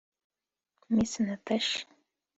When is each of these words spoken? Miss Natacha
Miss 0.89 1.19
Natacha 1.19 1.85